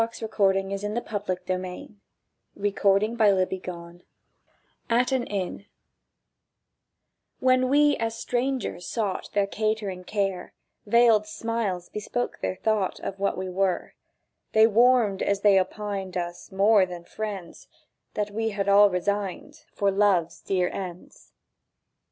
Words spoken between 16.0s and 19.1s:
Us more than friends— That we had all